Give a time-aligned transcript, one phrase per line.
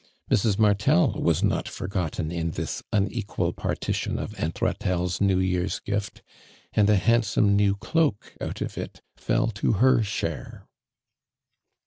[0.31, 0.57] Mrs.
[0.57, 6.23] Martel was not for gotten in this unequal partition of Aunt Katelle's New Yeuvr's gift,
[6.73, 10.65] and a handsome new cloak out of it fell to her share.